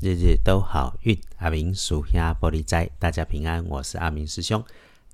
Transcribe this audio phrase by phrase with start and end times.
[0.00, 1.18] 日日都好运。
[1.38, 4.64] 阿明属下玻璃斋，大家平安，我是阿明师兄。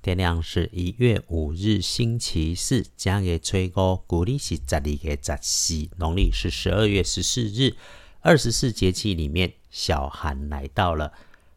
[0.02, 7.74] 天亮是一月五日，星期四，将月吹高，古历是十二月十四，农历是十二月十四日。
[8.20, 11.14] 二十四节气里面，小寒来到了。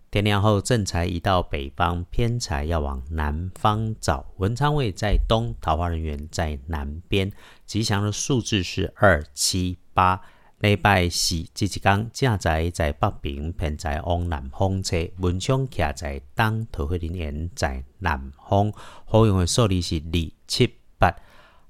[0.09, 4.25] 天亮后，正财移到北方，偏财要往南方找。
[4.37, 7.29] 文昌位在东，桃花人员在南边。
[7.65, 10.21] 吉祥的数字是二七八。
[10.59, 18.73] 礼拜四即一天，正在在北平，偏在往南方车，文昌徛在东，桃花人员在南方。
[19.05, 21.15] 好用的数字是二七八。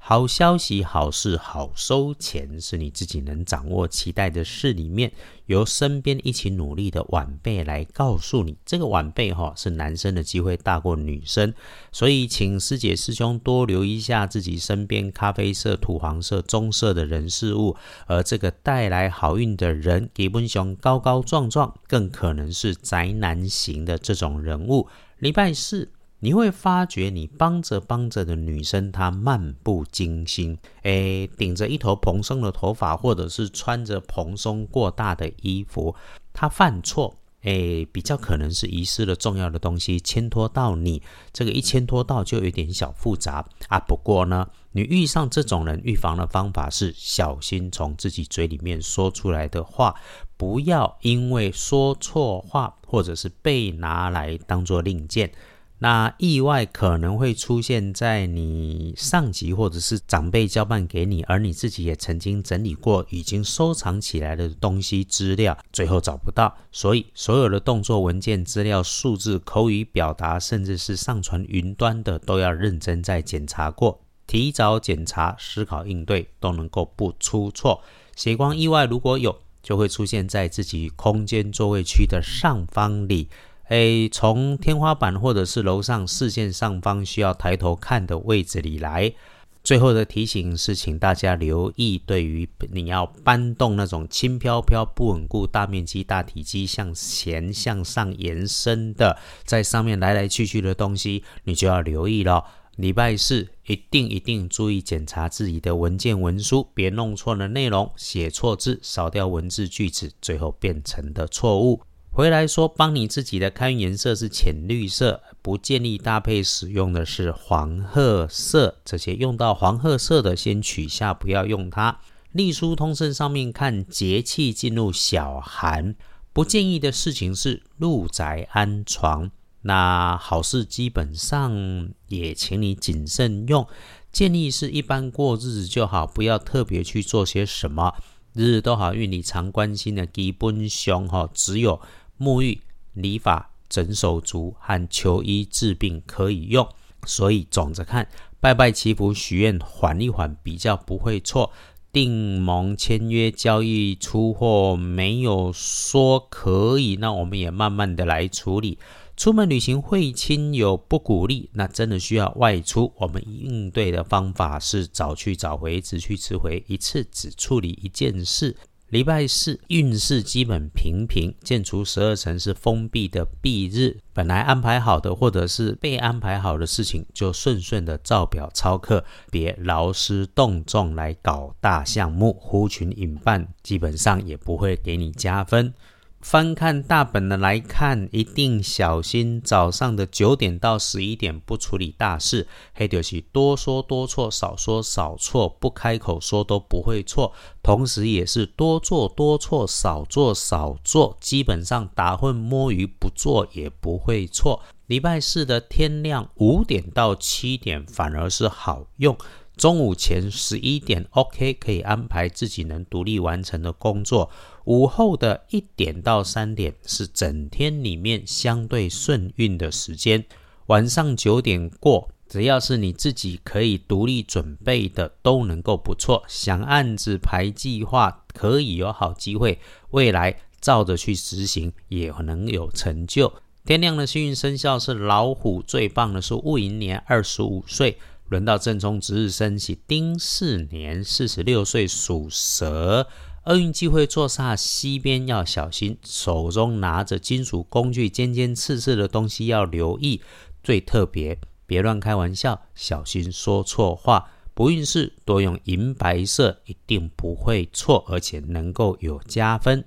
[0.10, 5.12] 好消息、好事、好收钱，是你自己能掌握、期待的事里面，
[5.48, 11.54] 由身边一起努力的晚辈来告诉你，这个晚辈哈是男生的机会大过女生，
[11.92, 24.88] 所以请师姐师兄多留意一下自己身边咖啡色、土黄色、棕色的人事物，而这个带来好运的人，基本上高高壮壮，更可能是宅男型的这种人物。
[25.20, 25.90] 礼拜四。
[26.20, 35.96] 你会发觉，你帮着帮着的女生，她漫不经心，诶，顶着一头蓬松的头发，或者是穿着蓬松过大的衣服，
[36.34, 43.80] 她犯错，诶，比较可能是遗失了重要的东西，牵拖到你，这个一牵拖到就有点小复杂啊。
[43.80, 49.94] 不过呢，你遇上这种人，预防的方法是小心从自己嘴里面说出来的话，
[50.36, 55.32] 不要因为说错话，或者是被拿来当做令箭。
[55.80, 66.58] 那意外可能会出现在你上级或者是长辈交办给你，而你自己也曾经整理过、已经收藏起来的东西资料，最后找不到。
[66.72, 77.84] 所以，所有的动作、文件、资料、数字、口语表达，甚至是上传云端的，都要认真再检查过，提早检查、思考应对，都能够不出错。
[78.16, 83.30] 血光意外如果有，就会出现在自己空间座位区的上方里。
[83.70, 89.14] 诶，从天花板或者是楼上视线上方需要抬头看的位置里来。
[89.62, 102.46] 最后的提醒是，请大家留意，对于你要搬动那种轻飘飘、不稳固、大面积、大体积向前向上延伸的，在上面来来去去的东西，你就要留意了。
[102.78, 111.82] 礼拜四一定一定注意检查自己的文件文书，别弄错了内容，写错字，少掉文字句子，最后变成的错误。
[112.18, 118.80] 回来说，帮你自己的开运颜色是浅绿色，不建议搭配使用的是黄褐色。
[118.84, 122.00] 这些用到黄褐色的，先取下，不要用它。
[122.32, 125.94] 隶书通胜上面看节气进入小寒，
[126.34, 129.30] 不建议的事情是入宅安床。
[129.62, 133.68] 那好事基本上也请你谨慎用，
[134.12, 137.94] 建议是一般过日子就好，不要特别去做些什么。
[138.34, 141.80] 日日都好运，你常关心的基本上哈，只有。
[142.20, 142.60] 沐浴、
[142.94, 146.68] 理发、整手足和求医治病可以用，
[147.06, 148.08] 所以总着看，
[148.40, 151.52] 拜拜祈福许愿，缓一缓比较不会错。
[151.92, 158.78] 订盟签约交易出货没有说可以，那我们也慢慢的来处理。
[159.16, 168.56] 出门旅行会亲友不鼓励，那真的需要外出，我们应对的方法是早去早回，只去迟回，一次只处理一件事。
[168.90, 185.74] 礼拜四运势基本平平，建除十二层是封闭的闭日，本来安排好的或者是被安排好的事情，就顺顺的照表操课，别劳师动众来搞大项目，呼群引伴，基本上也不会给你加分。
[186.20, 197.34] 翻看大本的来看，一定小心早上的九点到十一点不处理大事，黑就是多说多错，少说少错，不开口说都不会错。
[197.62, 204.64] 同时也是多做多错，少做少做，基本上打混摸鱼不做也不会错。
[204.88, 209.16] 礼拜四的天亮五点到七点反而是好用。
[209.56, 214.30] 中午前十一点，OK，可以安排自己能独立完成的工作。
[214.68, 220.26] 午后的一点到三点是整天里面相对顺运的时间。
[220.66, 226.22] 晚上九点过，只要是你自己可以独立准备的，都能够不错。
[226.28, 229.58] 想案子排计划，可以有好机会。
[229.92, 233.32] 未来照着去执行，也能有成就。
[233.66, 237.98] 天亮的幸运生肖是老虎，最棒的是戊寅年二十五岁。
[238.28, 243.08] 轮到正冲值日生起丁巳年四十六岁属蛇，
[243.48, 250.22] 厄运机会坐煞西边要小心，手中拿着金属工具尖尖刺刺的东西要留意，
[250.62, 254.32] 最特别别乱开玩笑，小心说错话。
[254.54, 259.86] 不运势多用银白色，一定不会错，而且能够有加分。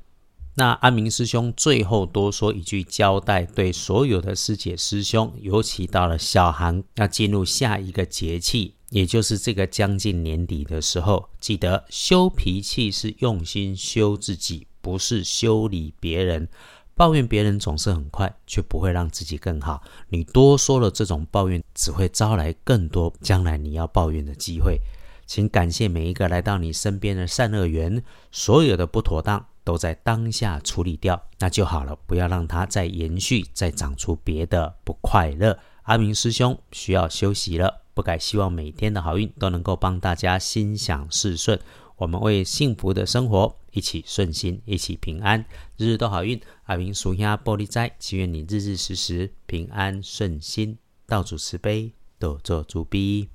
[0.55, 16.49] 那阿明师兄最后多说一句交代，对所有的师姐师兄，尤其到了小寒要进入下一个节气，也就是这个将近年底的时候，记得修脾气是用心修自己，不是修理别人。
[16.95, 19.83] 抱怨别人总是很快，却不会让自己更好。
[20.11, 24.79] 你多说了这种抱怨，只会招来更多将来你要抱怨的机会。
[25.27, 31.97] 请感谢每一个来到你身边的善恶缘，所有的不妥当都在当下处理掉，那就好了。
[32.07, 35.59] 不要让它再延续，再长出别的不快乐。
[35.85, 41.59] 阿明师兄需要休息了，不改希望每天的好运都能够帮大家心想事顺。
[41.97, 45.45] 我们为幸福的生活一起顺心，一起平安，
[45.77, 46.41] 日日都好运。
[46.65, 53.29] 阿明属下玻璃斋，祈愿你日日时时平安顺心，道主慈悲，多做主逼。